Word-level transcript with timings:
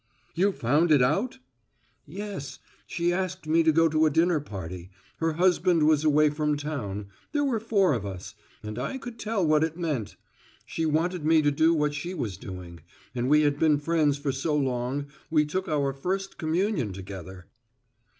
"You 0.33 0.51
found 0.51 0.89
it 0.91 1.03
out!" 1.03 1.37
"Yes, 2.07 2.57
she 2.87 3.13
asked 3.13 3.45
me 3.45 3.61
to 3.61 3.71
go 3.71 3.87
to 3.87 4.07
a 4.07 4.09
dinner 4.09 4.39
party. 4.39 4.89
Her 5.17 5.33
husband 5.33 5.83
was 5.85 6.03
away 6.03 6.31
from 6.31 6.57
town 6.57 7.05
there 7.33 7.43
were 7.45 7.59
four 7.59 7.93
of 7.93 8.03
us 8.03 8.33
and 8.63 8.79
I 8.79 8.97
could 8.97 9.19
tell 9.19 9.45
what 9.45 9.63
it 9.63 9.77
meant. 9.77 10.15
She 10.65 10.87
wanted 10.87 11.23
me 11.23 11.43
to 11.43 11.51
do 11.51 11.75
what 11.75 11.93
she 11.93 12.15
was 12.15 12.37
doing 12.37 12.79
and 13.13 13.29
we 13.29 13.41
had 13.43 13.59
been 13.59 13.77
friends 13.77 14.19
so 14.35 14.55
long 14.55 15.05
we 15.29 15.45
took 15.45 15.67
our 15.69 15.93
first 15.93 16.39
communion 16.39 16.93
together." 16.93 17.45